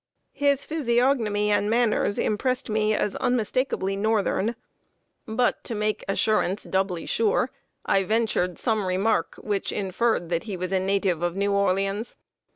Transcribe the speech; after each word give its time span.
His 0.33 0.65
physiognomy 0.65 1.51
and 1.51 1.69
manners 1.69 2.17
impressed 2.17 2.71
me 2.71 2.95
as 2.95 3.15
unmistakably 3.17 3.95
northern; 3.95 4.55
but, 5.27 5.63
to 5.65 5.75
make 5.75 6.03
assurance 6.09 6.63
doubly 6.63 7.05
sure, 7.05 7.51
I 7.85 8.01
ventured 8.03 8.57
some 8.57 8.87
remark 8.87 9.35
which 9.43 9.71
inferred 9.71 10.29
that 10.29 10.45
he 10.45 10.57
was 10.57 10.71
a 10.71 10.79
native 10.79 11.21
of 11.21 11.35
New 11.35 11.51
Orleans. 11.51 12.15